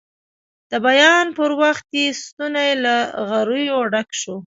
د 0.71 0.73
بیان 0.87 1.25
پر 1.37 1.51
وخت 1.61 1.87
یې 1.99 2.07
ستونی 2.23 2.71
له 2.83 2.95
غریو 3.29 3.79
ډک 3.91 4.09
شو. 4.21 4.35